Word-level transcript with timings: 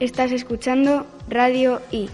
Estás 0.00 0.30
escuchando 0.30 1.08
Radio 1.28 1.82
I. 1.90 2.08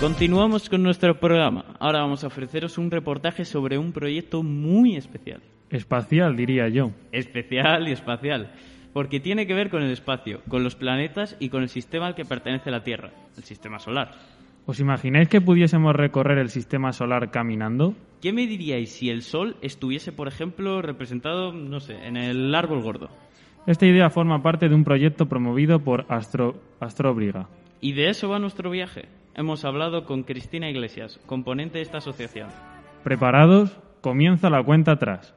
Continuamos 0.00 0.70
con 0.70 0.82
nuestro 0.82 1.20
programa. 1.20 1.66
Ahora 1.78 2.00
vamos 2.00 2.24
a 2.24 2.28
ofreceros 2.28 2.78
un 2.78 2.90
reportaje 2.90 3.44
sobre 3.44 3.76
un 3.76 3.92
proyecto 3.92 4.42
muy 4.42 4.96
especial. 4.96 5.42
Espacial, 5.68 6.36
diría 6.36 6.68
yo. 6.68 6.92
Especial 7.12 7.86
y 7.86 7.92
espacial. 7.92 8.50
Porque 8.94 9.20
tiene 9.20 9.46
que 9.46 9.52
ver 9.52 9.68
con 9.68 9.82
el 9.82 9.90
espacio, 9.90 10.40
con 10.48 10.64
los 10.64 10.74
planetas 10.74 11.36
y 11.40 11.50
con 11.50 11.62
el 11.62 11.68
sistema 11.68 12.06
al 12.06 12.14
que 12.14 12.24
pertenece 12.24 12.70
la 12.70 12.82
Tierra, 12.82 13.10
el 13.36 13.44
sistema 13.44 13.78
solar. 13.78 14.12
¿Os 14.66 14.80
imagináis 14.80 15.28
que 15.28 15.42
pudiésemos 15.42 15.94
recorrer 15.94 16.38
el 16.38 16.48
sistema 16.48 16.92
solar 16.92 17.30
caminando? 17.30 17.94
¿Qué 18.22 18.32
me 18.32 18.46
diríais 18.46 18.90
si 18.92 19.10
el 19.10 19.20
Sol 19.20 19.56
estuviese, 19.60 20.10
por 20.10 20.26
ejemplo, 20.26 20.80
representado, 20.80 21.52
no 21.52 21.80
sé, 21.80 21.96
en 22.06 22.16
el 22.16 22.54
árbol 22.54 22.82
gordo? 22.82 23.10
Esta 23.66 23.84
idea 23.84 24.08
forma 24.08 24.42
parte 24.42 24.70
de 24.70 24.74
un 24.74 24.84
proyecto 24.84 25.26
promovido 25.26 25.80
por 25.80 26.06
Astro, 26.08 26.56
Astrobriga. 26.80 27.48
Y 27.82 27.92
de 27.92 28.08
eso 28.08 28.30
va 28.30 28.38
nuestro 28.38 28.70
viaje. 28.70 29.08
Hemos 29.34 29.66
hablado 29.66 30.06
con 30.06 30.22
Cristina 30.22 30.70
Iglesias, 30.70 31.20
componente 31.26 31.78
de 31.78 31.82
esta 31.82 31.98
asociación. 31.98 32.48
¿Preparados? 33.02 33.78
Comienza 34.00 34.48
la 34.48 34.62
cuenta 34.62 34.92
atrás. 34.92 35.34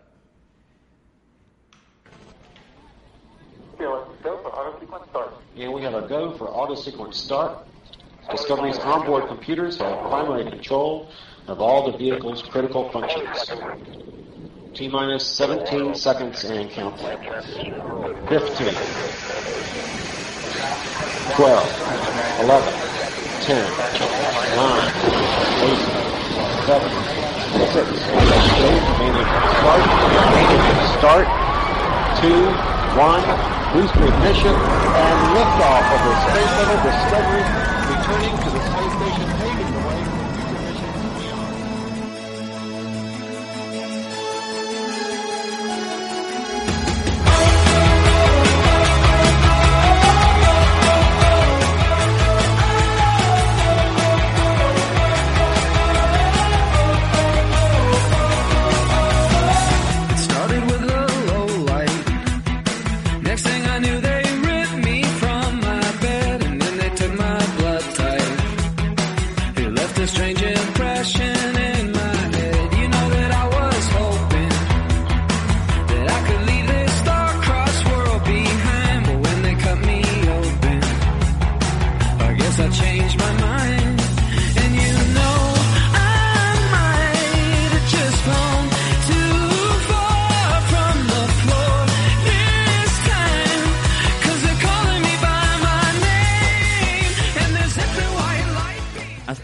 And 5.59 5.73
we 5.73 5.82
have 5.82 5.96
a 5.96 6.08
go 6.08 6.36
for 6.38 6.50
auto 6.50 6.76
sequence 6.76 7.18
start. 7.18 7.66
Discovery's 8.31 8.77
onboard 8.80 9.27
computers 9.27 9.77
have 9.77 9.99
primary 10.09 10.44
control 10.49 11.09
of 11.48 11.62
all 11.62 11.90
the 11.90 11.98
vehicle's 11.98 12.41
critical 12.41 12.90
functions. 12.91 13.52
T 14.73 14.90
minus 14.90 15.26
17 15.26 15.95
seconds 15.95 16.44
and 16.44 16.70
counting. 16.70 17.08
15, 18.28 18.73
12, 21.36 21.64
11, 22.44 22.73
10, 23.44 23.56
9, 23.56 24.91
8, 25.64 25.88
7, 26.67 26.91
6, 27.72 27.88
start, 29.58 29.84
start, 31.00 31.28
2, 32.22 32.52
1, 32.97 33.56
booster 33.73 34.08
ignition, 34.08 34.56
and 34.56 35.18
liftoff 35.36 35.86
of 35.92 36.02
the 36.08 36.14
Space 36.23 36.52
Shuttle 36.56 36.82
Discovery 36.88 37.44
returning 37.92 38.36
to 38.44 38.50
the 38.50 38.62
space 38.64 38.94
station, 38.96 39.77
just 69.98 70.14
a 70.14 70.16
stranger 70.16 70.67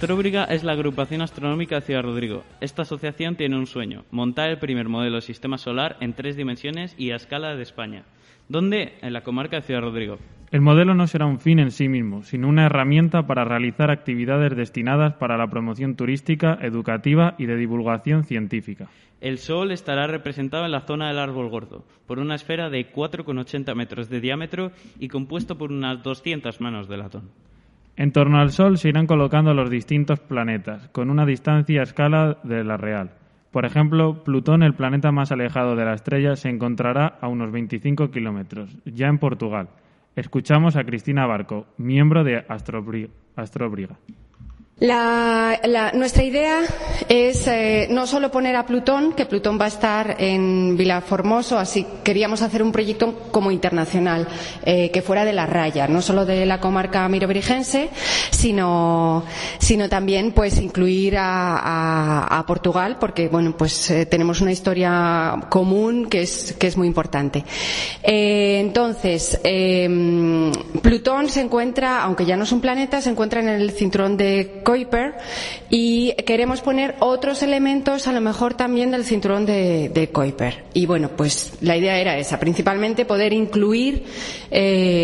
light. 0.04 0.14
Astrobriga 0.14 0.44
es 0.44 0.64
la 0.64 0.74
agrupación 0.74 1.22
astronómica 1.22 1.76
de 1.76 1.82
Ciudad 1.82 2.04
Rodrigo. 2.04 2.44
Esta 2.62 2.82
asociación 2.84 3.36
tiene 3.36 3.58
un 3.58 3.66
sueño, 3.66 4.04
montar 4.12 4.50
el 4.50 4.60
primer 4.60 4.90
modelo 4.90 5.16
de 5.16 5.22
sistema 5.22 5.58
solar 5.58 5.98
en 6.02 6.14
tres 6.14 6.36
dimensiones 6.36 6.94
y 6.98 7.12
a 7.12 7.16
escala 7.16 7.56
de 7.56 7.64
España. 7.64 8.04
¿Dónde? 8.50 8.94
En 9.02 9.14
la 9.14 9.22
comarca 9.22 9.56
de 9.56 9.64
Ciudad 9.64 9.82
Rodrigo. 9.82 10.18
El 10.52 10.62
modelo 10.62 10.94
no 10.94 11.08
será 11.08 11.26
un 11.26 11.40
fin 11.40 11.58
en 11.58 11.72
sí 11.72 11.88
mismo, 11.88 12.22
sino 12.22 12.48
una 12.48 12.66
herramienta 12.66 13.26
para 13.26 13.44
realizar 13.44 13.90
actividades 13.90 14.56
destinadas 14.56 15.14
para 15.14 15.38
la 15.38 15.48
promoción 15.48 15.96
turística, 15.96 16.60
educativa 16.62 17.34
y 17.40 17.48
de 17.48 17.56
divulgación 17.56 18.24
científica. 18.24 18.90
El 19.22 19.40
Sol 19.40 19.72
estará 19.72 20.06
representado 20.06 20.66
en 20.66 20.72
la 20.74 20.82
zona 20.82 21.08
del 21.08 21.18
árbol 21.18 21.50
gordo, 21.50 21.86
por 22.06 22.20
una 22.20 22.36
esfera 22.36 22.70
de 22.70 22.92
4,80 22.92 23.74
metros 23.74 24.10
de 24.10 24.20
diámetro 24.20 24.72
y 25.00 25.08
compuesto 25.08 25.58
por 25.58 25.72
unas 25.72 26.04
200 26.04 26.62
manos 26.62 26.88
de 26.88 26.98
latón. 26.98 27.32
En 27.96 28.12
torno 28.12 28.40
al 28.40 28.52
Sol 28.52 28.78
se 28.78 28.90
irán 28.90 29.06
colocando 29.06 29.54
los 29.54 29.70
distintos 29.70 30.20
planetas, 30.20 30.88
con 30.90 31.10
una 31.10 31.26
distancia 31.26 31.82
a 31.82 31.84
escala 31.84 32.40
de 32.44 32.64
la 32.64 32.78
real. 32.78 33.12
Por 33.52 33.66
ejemplo, 33.66 34.24
Plutón, 34.24 34.64
el 34.64 34.74
planeta 34.74 35.12
más 35.12 35.32
alejado 35.32 35.76
de 35.76 35.86
la 35.86 35.94
estrella, 35.94 36.36
se 36.36 36.50
encontrará 36.50 37.20
a 37.22 37.28
unos 37.28 37.52
25 37.52 38.10
kilómetros, 38.10 38.76
ya 38.86 39.08
en 39.08 39.20
Portugal. 39.20 39.70
Escuchamos 40.16 40.76
a 40.76 40.84
Cristina 40.84 41.28
Barco, 41.28 41.68
miembro 41.78 42.24
de 42.24 42.48
Astrobri- 42.48 43.12
Astrobriga. 43.36 43.98
La- 44.80 45.60
la- 45.64 45.92
nuestra 45.94 46.24
idea 46.24 46.62
es 47.08 47.48
eh, 47.48 47.88
no 47.92 48.08
solo 48.08 48.32
poner 48.32 48.56
a 48.56 48.66
Plutón, 48.66 49.14
que 49.14 49.26
Plutón 49.28 49.58
va 49.62 49.66
a 49.66 49.68
estar 49.70 50.16
en 50.20 50.76
Vilaformoso, 50.76 51.60
así 51.60 51.86
queríamos 52.04 52.42
hacer 52.42 52.64
un 52.64 52.72
proyecto 52.72 53.14
como 53.32 53.52
internacional, 53.52 54.28
eh, 54.66 54.90
que 54.92 55.02
fuera 55.04 55.26
de 55.26 55.32
la 55.32 55.46
raya, 55.46 55.88
no 55.88 56.02
solo 56.02 56.26
de 56.26 56.46
la 56.48 56.60
comarca 56.60 57.08
mirovirigense, 57.08 57.90
sino, 58.32 59.24
sino 59.60 59.88
también 59.90 60.32
pues 60.32 60.60
incluir 60.60 61.18
a, 61.18 62.24
a- 62.40 62.46
Portugal, 62.46 62.98
porque 63.00 63.30
bueno 63.30 63.56
pues 63.56 63.90
eh, 63.92 64.06
tenemos 64.06 64.42
una 64.42 64.52
historia 64.52 65.46
común 65.50 66.08
que 66.10 66.24
es, 66.24 66.54
que 66.60 66.68
es 66.68 66.76
muy 66.76 66.88
importante. 66.88 67.46
Eh, 68.02 68.60
entonces, 68.60 69.40
Plutón 70.82 71.30
se 71.30 71.42
encuentra, 71.42 72.02
aunque 72.04 72.26
ya 72.26 72.36
no 72.36 72.44
es 72.44 72.52
un 72.52 72.60
planeta, 72.60 73.00
se 73.02 73.12
encuentra 73.12 73.40
en 73.40 73.48
el 73.50 73.72
cinturón 73.72 74.18
de 74.18 74.62
Kuiper 74.64 75.16
y 75.70 76.14
queremos 76.26 76.62
poner 76.62 76.96
otros 77.00 77.44
elementos, 77.44 78.08
a 78.08 78.14
lo 78.14 78.22
mejor 78.22 78.54
también 78.54 78.92
del 78.92 79.04
cinturón 79.04 79.46
de, 79.46 79.90
de. 79.90 80.10
Y 80.74 80.86
bueno, 80.86 81.10
pues 81.16 81.54
la 81.62 81.76
idea 81.76 81.98
era 81.98 82.18
esa, 82.18 82.40
principalmente 82.40 83.06
poder 83.06 83.34
incluir 83.34 84.06
eh, 84.52 85.03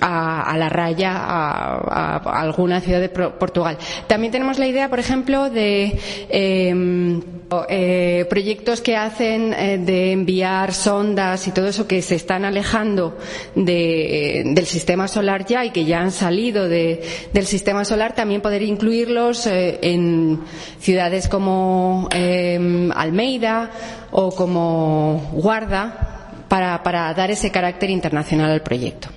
a, 0.00 0.42
a 0.42 0.56
la 0.58 0.68
raya 0.68 1.12
a, 1.16 2.16
alguna 2.40 2.80
ciudad 2.80 3.00
de 3.00 3.08
Portugal. 3.08 3.78
También 4.06 4.32
tenemos 4.32 4.58
la 4.58 4.66
idea, 4.66 4.88
por 4.88 4.98
ejemplo, 4.98 5.50
de 5.50 5.98
eh, 6.28 7.20
eh, 7.68 8.26
proyectos 8.28 8.80
que 8.80 8.96
hacen 8.96 9.52
eh, 9.54 9.78
de 9.78 10.12
enviar 10.12 10.72
sondas 10.74 11.46
y 11.46 11.52
todo 11.52 11.68
eso 11.68 11.86
que 11.86 12.02
se 12.02 12.14
están 12.16 12.44
alejando 12.44 13.16
de- 13.54 14.42
del 14.46 14.66
sistema 14.66 15.08
solar 15.08 15.46
ya 15.46 15.64
y 15.64 15.70
que 15.70 15.84
ya 15.84 16.00
han 16.00 16.10
salido 16.10 16.68
de- 16.68 17.02
del 17.32 17.46
sistema 17.46 17.84
solar, 17.84 18.14
también 18.14 18.40
poder 18.40 18.62
incluirlos 18.62 19.46
eh, 19.46 19.78
en 19.82 20.40
ciudades 20.80 21.28
como 21.28 22.08
eh, 22.12 22.90
Almeida 22.94 23.70
o 24.10 24.30
como 24.34 25.30
Guarda 25.32 26.15
para, 26.56 26.82
para 26.82 27.12
dar 27.12 27.30
ese 27.30 27.52
carácter 27.52 27.90
internacional 27.90 28.50
al 28.50 28.62
proyecto. 28.62 29.08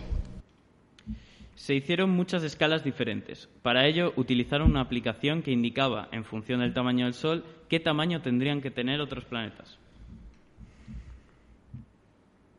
Se 1.55 1.73
hicieron 1.73 2.09
muchas 2.09 2.43
escalas 2.43 2.83
diferentes. 2.83 3.47
Para 3.61 3.87
ello, 3.87 4.11
utilizaron 4.17 4.71
una 4.71 4.81
aplicación 4.81 5.41
que 5.41 5.51
indicaba, 5.51 6.09
en 6.11 6.25
función 6.25 6.59
del 6.59 6.73
tamaño 6.73 7.05
del 7.05 7.13
Sol, 7.13 7.45
qué 7.69 7.79
tamaño 7.79 8.21
tendrían 8.21 8.59
que 8.61 8.71
tener 8.71 8.99
otros 8.99 9.23
planetas. 9.23 9.77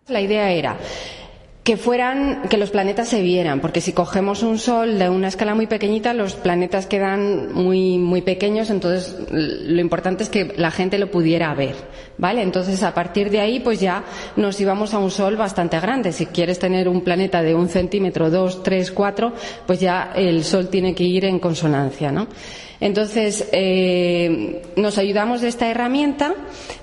La 0.08 0.22
idea 0.22 0.50
era 0.50 0.78
que 1.62 1.76
fueran, 1.76 2.42
que 2.48 2.56
los 2.56 2.70
planetas 2.70 3.08
se 3.08 3.20
vieran, 3.20 3.60
porque 3.60 3.82
si 3.82 3.92
cogemos 3.92 4.42
un 4.42 4.58
sol 4.58 4.98
de 4.98 5.10
una 5.10 5.28
escala 5.28 5.54
muy 5.54 5.66
pequeñita, 5.66 6.14
los 6.14 6.34
planetas 6.34 6.86
quedan 6.86 7.52
muy, 7.52 7.98
muy 7.98 8.22
pequeños, 8.22 8.70
entonces 8.70 9.14
lo 9.30 9.80
importante 9.80 10.22
es 10.22 10.30
que 10.30 10.54
la 10.56 10.70
gente 10.70 10.98
lo 10.98 11.10
pudiera 11.10 11.52
ver, 11.54 11.74
¿vale? 12.16 12.40
Entonces 12.40 12.82
a 12.82 12.94
partir 12.94 13.30
de 13.30 13.40
ahí, 13.40 13.60
pues 13.60 13.78
ya 13.78 14.04
nos 14.36 14.58
íbamos 14.58 14.94
a 14.94 14.98
un 14.98 15.10
sol 15.10 15.36
bastante 15.36 15.78
grande. 15.80 16.12
Si 16.12 16.26
quieres 16.26 16.58
tener 16.58 16.88
un 16.88 17.02
planeta 17.02 17.42
de 17.42 17.54
un 17.54 17.68
centímetro, 17.68 18.30
dos, 18.30 18.62
tres, 18.62 18.90
cuatro, 18.90 19.34
pues 19.66 19.80
ya 19.80 20.12
el 20.16 20.44
sol 20.44 20.68
tiene 20.68 20.94
que 20.94 21.04
ir 21.04 21.26
en 21.26 21.38
consonancia, 21.38 22.10
¿no? 22.10 22.26
Entonces, 22.80 23.46
eh, 23.52 24.62
nos 24.76 24.96
ayudamos 24.96 25.42
de 25.42 25.48
esta 25.48 25.70
herramienta 25.70 26.34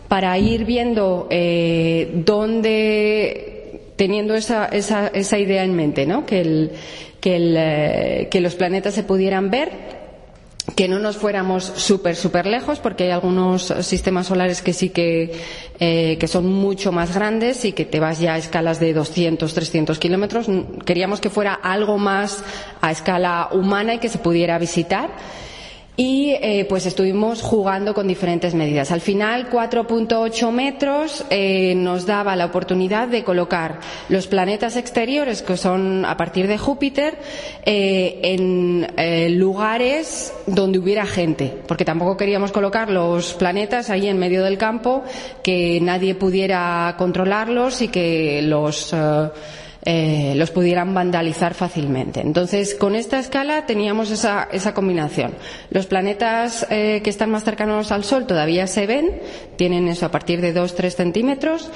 para 0.07 0.37
ir 0.37 0.63
viendo 0.63 1.27
eh, 1.31 2.11
dónde, 2.23 3.56
teniendo 3.97 4.35
esa, 4.35 4.65
esa, 4.67 5.07
esa 5.07 5.37
idea 5.37 5.63
en 5.63 5.75
mente, 5.75 6.05
¿no? 6.05 6.25
que, 6.25 6.39
el, 6.39 6.71
que, 7.19 7.35
el, 7.35 7.55
eh, 7.57 8.27
que 8.31 8.39
los 8.39 8.55
planetas 8.55 8.93
se 8.93 9.03
pudieran 9.03 9.51
ver 9.51 9.97
que 10.75 10.87
no 10.87 10.99
nos 10.99 11.17
fuéramos 11.17 11.63
súper, 11.63 12.15
súper 12.15 12.45
lejos, 12.45 12.79
porque 12.79 13.05
hay 13.05 13.11
algunos 13.11 13.73
sistemas 13.81 14.27
solares 14.27 14.61
que 14.61 14.73
sí 14.73 14.89
que, 14.89 15.31
eh, 15.79 16.17
que 16.19 16.27
son 16.27 16.45
mucho 16.45 16.91
más 16.91 17.15
grandes 17.15 17.63
y 17.65 17.71
que 17.71 17.85
te 17.85 17.99
vas 17.99 18.19
ya 18.19 18.33
a 18.33 18.37
escalas 18.37 18.79
de 18.79 18.93
200, 18.93 19.53
300 19.53 19.97
kilómetros. 19.97 20.47
Queríamos 20.85 21.21
que 21.21 21.29
fuera 21.29 21.53
algo 21.53 21.97
más 21.97 22.43
a 22.81 22.91
escala 22.91 23.49
humana 23.53 23.95
y 23.95 23.99
que 23.99 24.09
se 24.09 24.17
pudiera 24.17 24.59
visitar 24.59 25.09
y 25.99 26.35
eh, 26.41 26.65
pues 26.69 26.85
estuvimos 26.85 27.41
jugando 27.41 27.95
con 27.95 28.07
diferentes 28.07 28.53
medidas. 28.53 28.91
Al 28.91 29.01
final, 29.01 29.49
4.8 29.49 30.51
metros 30.51 31.25
eh, 31.31 31.73
nos 31.75 32.05
daba 32.05 32.35
la 32.35 32.45
oportunidad 32.45 33.07
de 33.07 33.23
colocar 33.23 33.79
los 34.07 34.27
planetas 34.27 34.77
exteriores, 34.77 35.41
que 35.41 35.57
son 35.57 36.05
a 36.05 36.15
partir 36.15 36.47
de 36.47 36.59
Júpiter, 36.59 37.17
eh, 37.65 38.19
en 38.21 38.87
eh, 38.95 39.29
lugares 39.31 40.31
donde 40.45 40.77
hubiera 40.77 41.07
gente, 41.07 41.51
porque 41.67 41.83
tampoco 41.83 42.15
queríamos 42.15 42.51
colocar 42.51 42.91
los 42.91 43.33
planetas 43.33 43.89
ahí 43.89 44.07
en 44.07 44.19
medio 44.19 44.43
del 44.43 44.59
campo, 44.59 45.03
que 45.41 45.79
nadie 45.81 46.13
pudiera 46.13 46.93
controlarlos 46.99 47.81
y 47.81 47.87
que 47.87 48.43
los 48.43 48.93
eh, 49.89 50.33
los 50.35 50.51
pudieran 50.51 50.93
vandalizar 50.93 51.53
fácilmente. 51.53 52.19
Entonces, 52.19 52.75
con 52.75 52.93
esta 52.93 53.19
escala 53.19 53.65
teníamos 53.65 54.11
esa, 54.11 54.49
esa 54.51 54.73
combinación. 54.73 55.33
Los 55.69 55.85
planetas 55.85 56.67
eh, 56.69 56.99
que 57.01 57.09
están 57.09 57.29
más 57.29 57.45
cercanos 57.45 57.93
al 57.93 58.03
Sol 58.03 58.27
todavía 58.27 58.67
se 58.67 58.85
ven, 58.85 59.21
tienen 59.55 59.87
eso 59.87 60.05
a 60.05 60.11
partir 60.11 60.41
de 60.41 60.53
2-3 60.53 60.89
centímetros. 60.89 61.71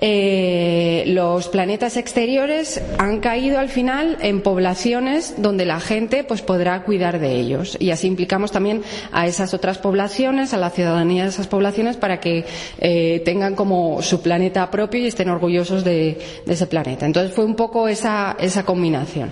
Eh, 0.00 1.04
los 1.08 1.48
planetas 1.48 1.96
exteriores 1.96 2.80
han 2.98 3.18
caído 3.18 3.58
al 3.58 3.68
final 3.68 4.16
en 4.20 4.42
poblaciones 4.42 5.34
donde 5.42 5.66
la 5.66 5.80
gente 5.80 6.22
pues 6.22 6.40
podrá 6.40 6.84
cuidar 6.84 7.18
de 7.18 7.34
ellos 7.34 7.76
y 7.80 7.90
así 7.90 8.06
implicamos 8.06 8.52
también 8.52 8.82
a 9.10 9.26
esas 9.26 9.54
otras 9.54 9.78
poblaciones, 9.78 10.54
a 10.54 10.56
la 10.56 10.70
ciudadanía 10.70 11.24
de 11.24 11.30
esas 11.30 11.48
poblaciones 11.48 11.96
para 11.96 12.20
que 12.20 12.44
eh, 12.78 13.22
tengan 13.24 13.56
como 13.56 14.00
su 14.02 14.22
planeta 14.22 14.70
propio 14.70 15.00
y 15.00 15.06
estén 15.06 15.30
orgullosos 15.30 15.82
de, 15.82 16.18
ese 16.46 16.66
planeta. 16.66 17.04
Entonces 17.04 17.34
fue 17.34 17.44
un 17.44 17.56
poco 17.56 17.88
esa, 17.88 18.36
esa 18.38 18.64
combinación. 18.64 19.30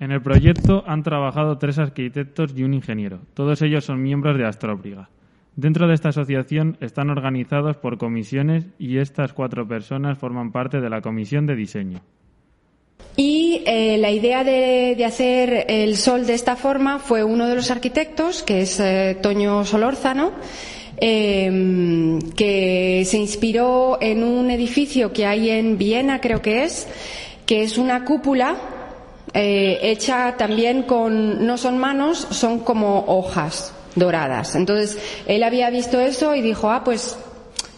En 0.00 0.12
el 0.12 0.22
proyecto 0.22 0.84
han 0.86 1.02
trabajado 1.02 1.58
tres 1.58 1.78
arquitectos 1.78 2.52
y 2.54 2.62
un 2.62 2.74
ingeniero. 2.74 3.20
Todos 3.34 3.62
ellos 3.62 3.84
son 3.84 4.02
miembros 4.02 4.36
de 4.36 4.46
Astróbriga. 4.46 5.08
Dentro 5.58 5.88
de 5.88 5.94
esta 5.94 6.10
asociación 6.10 6.76
están 6.80 7.10
organizados 7.10 7.76
por 7.78 7.98
comisiones 7.98 8.66
y 8.78 8.98
estas 8.98 9.32
cuatro 9.32 9.66
personas 9.66 10.16
forman 10.16 10.52
parte 10.52 10.80
de 10.80 10.88
la 10.88 11.00
comisión 11.00 11.48
de 11.48 11.56
diseño. 11.56 11.98
Y 13.16 13.64
eh, 13.66 13.98
la 13.98 14.12
idea 14.12 14.44
de, 14.44 15.04
hacer 15.04 15.66
el 15.68 15.96
sol 15.96 16.28
de 16.28 16.34
esta 16.34 16.54
forma 16.54 17.00
fue 17.00 17.24
uno 17.24 17.48
de 17.48 17.56
los 17.56 17.72
arquitectos, 17.72 18.44
que 18.44 18.60
es 18.60 18.78
eh, 18.78 19.18
Toño 19.20 19.64
Solórzano, 19.64 20.30
eh, 20.96 22.20
que 22.36 23.02
se 23.04 23.18
inspiró 23.18 23.98
en 24.00 24.22
un 24.22 24.52
edificio 24.52 25.12
que 25.12 25.26
hay 25.26 25.50
en 25.50 25.76
Viena, 25.76 26.20
creo 26.20 26.40
que 26.40 26.62
es, 26.62 26.86
que 27.46 27.64
es 27.64 27.78
una 27.78 28.04
cúpula 28.04 28.54
eh, 29.34 29.80
hecha 29.82 30.36
también 30.36 30.84
con, 30.84 31.44
no 31.44 31.58
son 31.58 31.78
manos, 31.78 32.28
son 32.30 32.60
como 32.60 33.06
hojas 33.08 33.74
doradas. 33.94 34.54
Entonces, 34.54 34.98
él 35.26 35.42
había 35.42 35.70
visto 35.70 36.00
eso 36.00 36.34
y 36.34 36.42
dijo, 36.42 36.70
ah, 36.70 36.82
pues 36.84 37.18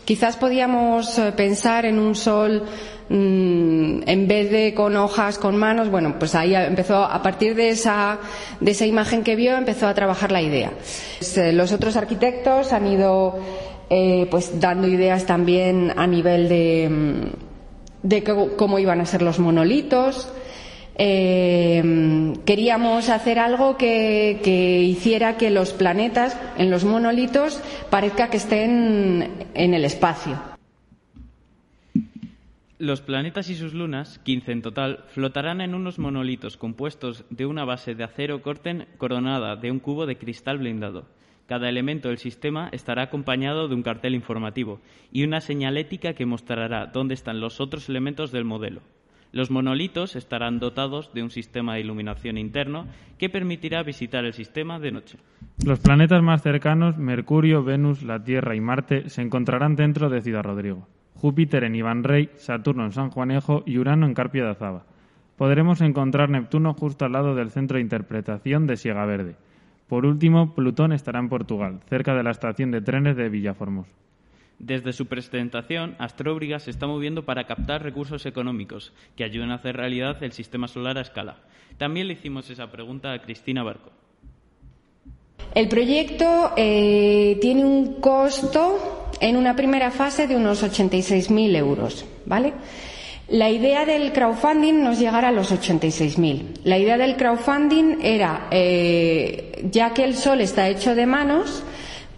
quizás 0.05 0.37
podíamos 0.37 1.19
eh, 1.19 1.33
pensar 1.33 1.85
en 1.85 1.99
un 1.99 2.15
sol 2.15 2.65
mmm, 3.09 4.01
en 4.07 4.29
vez 4.29 4.51
de 4.51 4.75
con 4.75 4.97
hojas, 4.97 5.39
con 5.39 5.57
manos. 5.57 5.91
Bueno, 5.91 6.19
pues 6.19 6.35
ahí 6.35 6.55
empezó, 6.55 7.05
a 7.05 7.23
partir 7.23 7.55
de 7.55 7.71
esa, 7.71 8.19
de 8.61 8.71
esa 8.71 8.87
imagen 8.87 9.23
que 9.23 9.37
vio, 9.37 9.57
empezó 9.57 9.87
a 9.87 9.95
trabajar 9.95 10.33
la 10.33 10.43
idea. 10.43 10.73
Pues, 11.19 11.37
eh, 11.39 11.53
los 11.53 11.73
otros 11.73 11.97
arquitectos 11.97 12.73
han 12.73 12.87
ido 12.87 13.39
eh, 13.89 14.27
pues 14.31 14.61
dando 14.61 14.87
ideas 14.87 15.27
también 15.27 15.93
a 15.97 16.07
nivel 16.07 16.49
de, 16.49 17.31
de 18.03 18.25
cómo 18.57 18.79
iban 18.79 19.01
a 19.01 19.07
ser 19.07 19.23
los 19.23 19.39
monolitos. 19.39 20.29
Eh, 21.03 22.35
queríamos 22.45 23.09
hacer 23.09 23.39
algo 23.39 23.79
que, 23.79 24.39
que, 24.45 24.83
hiciera 24.83 25.39
que 25.39 25.49
los 25.49 25.73
planetas 25.73 26.39
en 26.59 26.71
los 26.71 26.85
monolitos 26.85 27.59
parezca 27.89 28.29
que 28.29 28.37
estén 28.37 29.47
en 29.55 29.73
el 29.73 29.87
espacio. 29.87 30.39
Los 32.77 33.01
planetas 33.01 33.49
y 33.49 33.55
sus 33.55 33.73
lunas, 33.73 34.19
15 34.25 34.53
en 34.53 34.61
total, 34.61 35.05
flotarán 35.09 35.63
en 35.63 35.75
unos 35.75 35.99
monolitos 35.99 36.59
compuestos 36.59 37.25
de 37.31 37.47
una 37.47 37.65
base 37.65 37.95
de 37.95 38.05
acero 38.05 38.43
corten 38.43 38.87
coronada 38.99 39.57
de 39.57 39.71
un 39.71 39.79
cubo 39.79 40.05
de 40.05 40.19
cristal 40.19 40.59
blindado. 40.59 41.07
Cada 41.47 41.71
elemento 41.71 42.09
del 42.09 42.19
sistema 42.19 42.69
estará 42.73 43.05
acompañado 43.05 43.69
de 43.69 43.75
un 43.75 43.83
cartel 43.83 44.15
informativo 44.15 44.83
y 45.13 45.25
una 45.25 45.41
señalética 45.41 46.13
que 46.13 46.27
mostrará 46.27 46.89
dónde 46.89 47.15
están 47.15 47.41
los 47.41 47.59
otros 47.59 47.89
elementos 47.89 48.33
del 48.33 48.45
modelo. 48.45 48.83
Los 49.33 49.51
monolitos 49.51 50.17
estarán 50.17 50.59
dotados 50.59 51.13
de 51.15 51.23
un 51.23 51.31
sistema 51.31 51.75
de 51.75 51.81
iluminación 51.81 52.37
interno 52.37 52.87
que 53.17 53.29
permitirá 53.29 53.83
visitar 53.83 54.25
el 54.25 54.33
sistema 54.33 54.81
de 54.81 54.91
noche. 54.91 55.19
Los 55.65 55.79
planetas 55.79 56.23
más 56.23 56.43
cercanos, 56.43 56.99
Mercurio, 56.99 57.63
Venus, 57.63 58.03
la 58.03 58.25
Tierra 58.25 58.57
y 58.57 58.61
Marte, 58.61 59.09
se 59.09 59.23
encontrarán 59.23 59.77
dentro 59.77 60.11
de 60.11 60.21
Ciudad 60.21 60.43
Rodrigo. 60.43 60.89
Júpiter 61.15 61.65
en 61.65 61.75
Iván 61.75 62.03
Rey, 62.03 62.31
Saturno 62.37 62.85
en 62.85 62.93
San 62.93 63.11
Juanejo 63.11 63.63
y 63.67 63.79
Urano 63.79 64.07
en 64.07 64.15
Carpio 64.15 64.45
de 64.45 64.51
Azaba. 64.51 64.87
Podremos 65.37 65.81
encontrar 65.81 66.29
Neptuno 66.31 66.75
justo 66.75 67.05
al 67.05 67.13
lado 67.13 67.35
del 67.35 67.51
centro 67.51 67.77
de 67.77 67.83
interpretación 67.83 68.67
de 68.67 68.77
Siega 68.77 69.05
Verde. 69.05 69.37
Por 69.87 70.07
último, 70.07 70.55
Plutón 70.55 70.93
estará 70.93 71.19
en 71.19 71.29
Portugal, 71.29 71.81
cerca 71.89 72.15
de 72.15 72.23
la 72.23 72.31
estación 72.31 72.71
de 72.71 72.81
trenes 72.81 73.17
de 73.17 73.29
Villaformos. 73.29 73.87
Desde 74.61 74.93
su 74.93 75.07
presentación, 75.07 75.97
Astróbriga 75.99 76.59
se 76.59 76.71
está 76.71 76.87
moviendo 76.87 77.25
para 77.25 77.45
captar 77.45 77.83
recursos 77.83 78.27
económicos 78.27 78.93
que 79.17 79.25
ayuden 79.25 79.53
a 79.53 79.55
hacer 79.55 79.75
realidad 79.75 80.23
el 80.23 80.33
sistema 80.33 80.69
solar 80.69 80.99
a 80.99 81.01
escala. 81.01 81.39
También 81.79 82.09
le 82.09 82.13
hicimos 82.13 82.51
esa 82.51 82.71
pregunta 82.71 83.11
a 83.11 83.23
Cristina 83.23 83.63
Barco. 83.63 83.91
El 85.55 85.67
proyecto 85.69 86.53
eh, 86.59 87.39
tiene 87.41 87.65
un 87.65 88.03
costo 88.03 89.09
en 89.19 89.37
una 89.37 89.57
primera 89.57 89.91
fase 89.91 90.27
de 90.27 90.37
unos 90.37 90.63
86.000 90.63 91.57
euros, 91.57 92.05
¿vale? 92.27 92.53
La 93.29 93.49
idea 93.49 93.87
del 93.87 94.13
crowdfunding 94.13 94.83
nos 94.83 94.99
llegará 94.99 95.29
a 95.29 95.33
los 95.33 95.53
86.000. 95.53 96.61
La 96.65 96.77
idea 96.77 96.99
del 96.99 97.17
crowdfunding 97.17 98.01
era, 98.03 98.49
eh, 98.51 99.67
ya 99.71 99.95
que 99.95 100.05
el 100.05 100.17
sol 100.17 100.43
está 100.43 100.69
hecho 100.69 100.95
de 100.95 101.07
manos, 101.07 101.65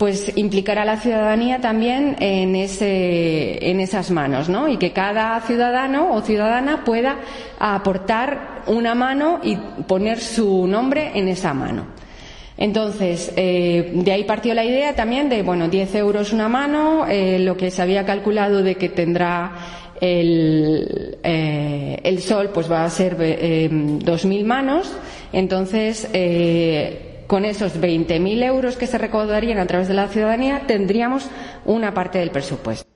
pues 0.02 0.36
implicar 0.36 0.80
a 0.80 0.84
la 0.84 0.96
ciudadanía 0.96 1.60
también 1.60 2.16
en, 2.18 2.56
ese, 2.56 3.70
en 3.70 3.78
esas 3.78 4.10
manos, 4.10 4.48
¿no? 4.48 4.66
Y 4.66 4.76
que 4.76 4.90
cada 4.90 5.40
ciudadano 5.42 6.12
o 6.12 6.22
ciudadana 6.22 6.82
pueda 6.82 7.20
aportar 7.60 8.64
una 8.66 8.96
mano 8.96 9.38
y 9.44 9.54
poner 9.86 10.18
su 10.18 10.66
nombre 10.66 11.12
en 11.14 11.28
esa 11.28 11.54
mano. 11.54 11.86
Entonces, 12.56 13.32
eh, 13.36 13.92
de 13.94 14.10
ahí 14.10 14.24
partió 14.24 14.54
la 14.54 14.64
idea 14.64 14.96
también 14.96 15.28
de, 15.28 15.44
bueno, 15.44 15.68
10 15.68 15.94
euros 15.94 16.32
una 16.32 16.48
mano, 16.48 17.06
eh, 17.08 17.38
lo 17.38 17.56
que 17.56 17.70
se 17.70 17.80
había 17.80 18.04
calculado 18.04 18.64
de 18.64 18.74
que 18.74 18.88
tendrá 18.88 19.52
el, 20.00 21.16
eh, 21.22 22.00
el 22.02 22.20
sol, 22.22 22.50
pues 22.52 22.68
va 22.68 22.84
a 22.84 22.90
ser 22.90 23.16
eh, 23.20 23.70
2.000 23.70 24.44
manos. 24.44 24.92
Entonces, 25.32 26.10
eh, 26.12 27.11
con 27.32 27.46
esos 27.46 27.80
20.000 27.80 28.44
euros 28.44 28.76
que 28.76 28.86
se 28.86 28.98
recaudarían 28.98 29.56
a 29.56 29.64
través 29.64 29.88
de 29.88 29.94
la 29.94 30.08
ciudadanía, 30.08 30.66
tendríamos 30.66 31.30
una 31.64 31.94
parte 31.94 32.18
del 32.18 32.30
presupuesto. 32.30 32.86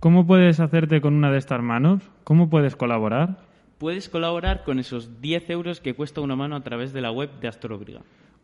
¿Cómo 0.00 0.26
puedes 0.26 0.58
hacerte 0.58 1.00
con 1.00 1.14
una 1.14 1.30
de 1.30 1.38
estas 1.38 1.62
manos? 1.62 2.02
¿Cómo 2.24 2.50
puedes 2.50 2.74
colaborar? 2.74 3.38
Puedes 3.78 4.08
colaborar 4.08 4.64
con 4.64 4.80
esos 4.80 5.20
10 5.20 5.48
euros 5.50 5.78
que 5.78 5.94
cuesta 5.94 6.22
una 6.22 6.34
mano 6.34 6.56
a 6.56 6.64
través 6.64 6.92
de 6.92 7.02
la 7.02 7.12
web 7.12 7.30
de 7.40 7.46
Astrobriga. 7.46 8.00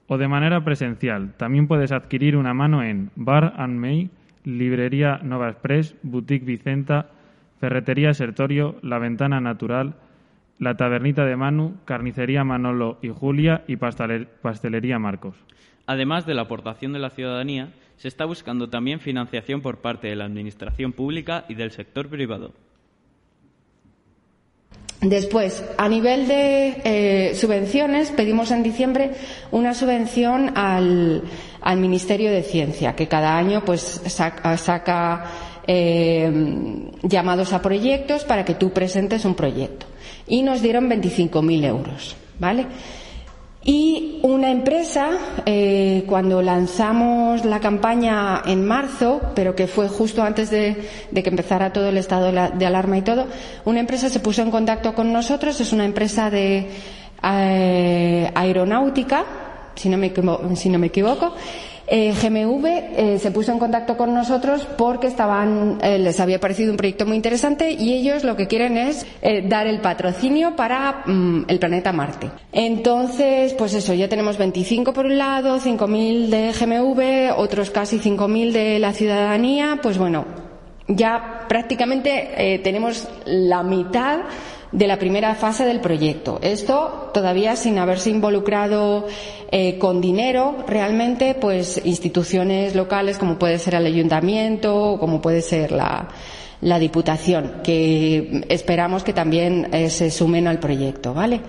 O 0.06 0.18
de 0.18 0.28
manera 0.28 0.62
presencial. 0.62 1.32
También 1.36 1.66
puedes 1.66 1.90
adquirir 1.90 2.36
una 2.36 2.54
mano 2.54 2.84
en 2.84 3.10
Bar 3.16 3.54
and 3.56 3.76
May, 3.76 4.08
Librería 4.44 5.18
Nova 5.24 5.48
Express, 5.48 5.96
Boutique 6.04 6.46
Vicenta, 6.46 7.10
Ferretería 7.58 8.14
Sertorio, 8.14 8.76
La 8.82 9.00
Ventana 9.00 9.40
Natural, 9.40 9.94
La 10.60 10.76
Tabernita 10.76 11.24
de 11.24 11.36
Manu, 11.36 11.78
Carnicería 11.86 12.44
Manolo 12.44 12.98
y 13.00 13.08
Julia 13.08 13.64
y 13.66 13.76
Pastelería 13.76 14.98
Marcos. 14.98 15.34
Además 15.86 16.26
de 16.26 16.34
la 16.34 16.42
aportación 16.42 16.92
de 16.92 16.98
la 16.98 17.10
ciudadanía, 17.10 17.72
se 17.96 18.08
está 18.08 18.26
buscando 18.26 18.68
también 18.68 19.00
financiación 19.00 19.62
por 19.62 19.78
parte 19.78 20.08
de 20.08 20.16
la 20.16 20.26
Administración 20.26 20.92
Pública 20.92 21.46
y 21.48 21.54
del 21.54 21.70
sector 21.70 22.08
privado. 22.08 22.52
Después, 25.00 25.64
a 25.78 25.88
nivel 25.88 26.28
de 26.28 26.82
eh, 26.84 27.34
subvenciones, 27.34 28.10
pedimos 28.10 28.50
en 28.50 28.62
diciembre 28.62 29.12
una 29.50 29.72
subvención 29.72 30.52
al, 30.58 31.22
al 31.62 31.78
Ministerio 31.78 32.30
de 32.30 32.42
Ciencia, 32.42 32.94
que 32.94 33.08
cada 33.08 33.38
año 33.38 33.64
pues 33.64 33.80
saca, 33.80 34.58
saca 34.58 35.24
eh, 35.66 36.90
llamados 37.02 37.52
a 37.52 37.62
proyectos 37.62 38.24
para 38.24 38.44
que 38.44 38.54
tú 38.54 38.70
presentes 38.70 39.24
un 39.24 39.34
proyecto. 39.34 39.86
Y 40.26 40.42
nos 40.42 40.62
dieron 40.62 40.88
25.000 40.88 41.64
euros, 41.64 42.16
¿vale? 42.38 42.66
Y 43.62 44.20
una 44.22 44.50
empresa, 44.50 45.10
eh, 45.44 46.04
cuando 46.06 46.40
lanzamos 46.40 47.44
la 47.44 47.60
campaña 47.60 48.40
en 48.46 48.66
marzo, 48.66 49.20
pero 49.34 49.54
que 49.54 49.66
fue 49.66 49.86
justo 49.88 50.22
antes 50.22 50.50
de, 50.50 50.76
que 51.12 51.28
empezara 51.28 51.70
todo 51.72 51.88
el 51.90 51.98
estado 51.98 52.26
de, 52.26 52.32
la- 52.32 52.48
de 52.50 52.64
alarma 52.64 52.96
y 52.96 53.02
todo, 53.02 53.26
una 53.66 53.80
empresa 53.80 54.08
se 54.08 54.20
puso 54.20 54.40
en 54.40 54.50
contacto 54.50 54.94
con 54.94 55.12
nosotros, 55.12 55.60
es 55.60 55.74
una 55.74 55.84
empresa 55.84 56.30
de 56.30 56.68
eh, 57.22 58.30
aeronáutica, 58.34 59.24
si 59.74 59.90
no 59.90 59.98
me, 59.98 60.10
si 60.56 60.70
no 60.70 60.78
me 60.78 60.86
equivoco. 60.86 61.34
Eh, 61.92 62.12
GMV 62.12 62.66
eh, 62.66 63.18
se 63.18 63.32
puso 63.32 63.50
en 63.50 63.58
contacto 63.58 63.96
con 63.96 64.14
nosotros 64.14 64.64
porque 64.78 65.08
estaban, 65.08 65.78
eh, 65.82 65.98
les 65.98 66.20
había 66.20 66.38
parecido 66.38 66.70
un 66.70 66.76
proyecto 66.76 67.04
muy 67.04 67.16
interesante 67.16 67.72
y 67.72 67.94
ellos 67.94 68.22
lo 68.22 68.36
que 68.36 68.46
quieren 68.46 68.76
es 68.76 69.04
dar 69.48 69.66
el 69.66 69.80
patrocinio 69.80 70.54
para 70.54 71.02
mm, 71.04 71.46
el 71.48 71.58
planeta 71.58 71.92
Marte. 71.92 72.30
Entonces, 72.52 73.54
pues 73.54 73.74
eso, 73.74 73.92
ya 73.92 74.08
tenemos 74.08 74.38
25 74.38 74.92
por 74.92 75.06
un 75.06 75.18
lado, 75.18 75.58
5.000 75.58 76.28
de 76.28 76.52
GMV, 76.52 77.36
otros 77.36 77.70
casi 77.70 77.98
5.000 77.98 78.52
de 78.52 78.78
la 78.78 78.92
ciudadanía, 78.92 79.80
pues 79.82 79.98
bueno, 79.98 80.26
ya 80.86 81.46
prácticamente 81.48 82.60
tenemos 82.62 83.08
la 83.24 83.64
mitad 83.64 84.20
de 84.72 84.86
la 84.86 84.98
primera 84.98 85.34
fase 85.34 85.64
del 85.64 85.80
proyecto. 85.80 86.38
Esto 86.42 87.10
todavía 87.12 87.56
sin 87.56 87.78
haberse 87.78 88.10
involucrado 88.10 89.06
eh, 89.50 89.78
con 89.78 90.00
dinero, 90.00 90.56
realmente, 90.66 91.34
pues 91.34 91.80
instituciones 91.84 92.74
locales 92.74 93.18
como 93.18 93.38
puede 93.38 93.58
ser 93.58 93.74
el 93.74 93.86
ayuntamiento, 93.86 94.96
como 95.00 95.20
puede 95.20 95.42
ser 95.42 95.72
la, 95.72 96.08
la 96.60 96.78
diputación, 96.78 97.60
que 97.64 98.44
esperamos 98.48 99.02
que 99.02 99.12
también 99.12 99.68
eh, 99.72 99.90
se 99.90 100.10
sumen 100.10 100.46
al 100.46 100.60
proyecto, 100.60 101.14
¿vale? 101.14 101.40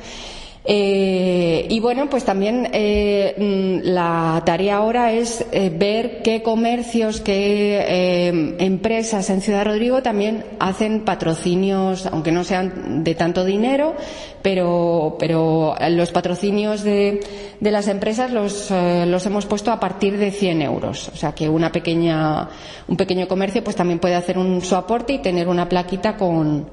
Eh, 0.63 1.65
y 1.69 1.79
bueno, 1.79 2.07
pues 2.07 2.23
también 2.23 2.69
eh, 2.71 3.33
mm, 3.35 3.87
la 3.89 4.43
tarea 4.45 4.77
ahora 4.77 5.11
es 5.11 5.43
eh, 5.51 5.71
ver 5.75 6.21
qué 6.21 6.43
comercios, 6.43 7.19
qué 7.19 8.29
empresas 8.59 9.29
en 9.31 9.41
Ciudad 9.41 9.65
Rodrigo 9.65 10.03
también 10.03 10.45
hacen 10.59 11.01
patrocinios, 11.03 12.05
aunque 12.05 12.31
no 12.31 12.43
sean 12.43 13.03
de 13.03 13.15
tanto 13.15 13.43
dinero, 13.43 13.95
pero, 14.43 15.15
pero 15.19 15.75
los 15.89 16.11
patrocinios 16.11 16.83
de, 16.83 17.21
de 17.59 17.71
las 17.71 17.87
empresas 17.87 18.31
los, 18.31 18.69
los 19.07 19.25
hemos 19.25 19.45
puesto 19.45 19.71
a 19.71 19.79
partir 19.79 20.17
de 20.17 20.31
100 20.31 20.61
euros. 20.61 21.09
O 21.09 21.15
sea 21.15 21.33
que 21.33 21.49
una 21.49 21.71
pequeña, 21.71 22.49
un 22.87 22.97
pequeño 22.97 23.27
comercio 23.27 23.63
pues 23.63 23.75
también 23.75 23.99
puede 23.99 24.15
hacer 24.15 24.37
un, 24.37 24.61
su 24.61 24.75
aporte 24.75 25.13
y 25.13 25.19
tener 25.19 25.47
una 25.47 25.67
plaquita 25.67 26.15
con, 26.15 26.69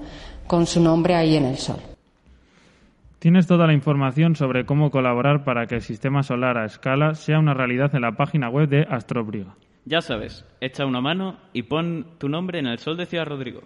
con 0.46 0.66
su 0.66 0.80
nombre 0.80 1.14
ahí 1.14 1.36
en 1.36 1.46
el 1.46 1.58
sol. 1.58 1.97
Tienes 3.18 3.48
toda 3.48 3.66
la 3.66 3.72
información 3.72 4.36
sobre 4.36 4.64
cómo 4.64 4.92
colaborar 4.92 5.42
para 5.42 5.66
que 5.66 5.74
el 5.76 5.82
sistema 5.82 6.22
solar 6.22 6.56
a 6.56 6.64
escala 6.64 7.16
sea 7.16 7.40
una 7.40 7.52
realidad 7.52 7.92
en 7.96 8.02
la 8.02 8.12
página 8.12 8.48
web 8.48 8.68
de 8.68 8.86
Astrobriga. 8.88 9.56
Ya 9.86 10.00
sabes, 10.02 10.44
echa 10.60 10.86
una 10.86 11.00
mano 11.00 11.36
y 11.52 11.62
pon 11.62 12.06
tu 12.18 12.28
nombre 12.28 12.60
en 12.60 12.68
el 12.68 12.78
sol 12.78 12.96
de 12.96 13.06
Ciudad 13.06 13.26
Rodrigo. 13.26 13.62